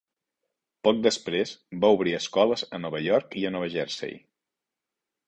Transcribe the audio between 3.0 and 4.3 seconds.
York i a Nova Jersey.